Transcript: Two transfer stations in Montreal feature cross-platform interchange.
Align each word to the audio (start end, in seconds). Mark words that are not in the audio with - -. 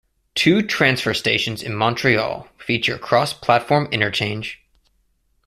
Two 0.33 0.63
transfer 0.63 1.13
stations 1.13 1.61
in 1.61 1.75
Montreal 1.75 2.47
feature 2.57 2.97
cross-platform 2.97 3.85
interchange. 3.91 4.59